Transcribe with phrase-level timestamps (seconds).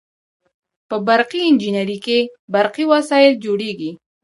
[0.89, 2.19] په برقي انجنیری کې
[2.53, 3.91] برقي وسایل جوړیږي.